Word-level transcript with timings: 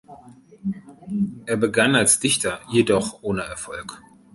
Er 1.45 1.57
begann 1.57 1.93
als 1.93 2.19
Dichter, 2.19 2.59
jedoch 2.71 3.21
ohne 3.21 3.43
Erfolg. 3.43 4.01